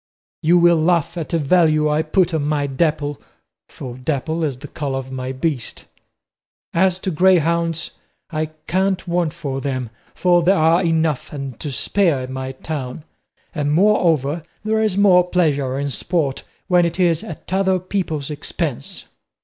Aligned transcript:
You 0.41 0.57
will 0.57 0.81
laugh 0.81 1.15
at 1.15 1.29
the 1.29 1.37
value 1.37 1.87
I 1.87 2.01
put 2.01 2.33
on 2.33 2.43
my 2.43 2.65
Dapple 2.65 3.21
for 3.69 3.95
dapple 3.97 4.43
is 4.43 4.57
the 4.57 4.67
colour 4.67 4.97
of 4.97 5.11
my 5.11 5.31
beast. 5.31 5.85
As 6.73 6.97
to 7.01 7.11
greyhounds, 7.11 7.91
I 8.31 8.47
can't 8.65 9.07
want 9.07 9.31
for 9.31 9.61
them, 9.61 9.91
for 10.15 10.41
there 10.41 10.57
are 10.57 10.83
enough 10.83 11.31
and 11.31 11.59
to 11.59 11.71
spare 11.71 12.21
in 12.23 12.33
my 12.33 12.53
town; 12.53 13.03
and, 13.53 13.73
moreover, 13.73 14.41
there 14.63 14.81
is 14.81 14.97
more 14.97 15.27
pleasure 15.29 15.77
in 15.77 15.89
sport 15.91 16.45
when 16.67 16.83
it 16.83 16.99
is 16.99 17.23
at 17.23 17.53
other 17.53 17.77
people's 17.77 18.31
expense." 18.31 19.05